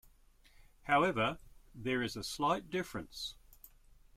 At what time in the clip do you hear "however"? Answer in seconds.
0.85-1.37